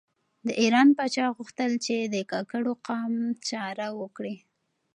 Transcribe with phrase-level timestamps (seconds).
[0.45, 3.13] د ایران پاچا غوښتل چې د کاکړو قام
[3.49, 4.35] چاره وکړي.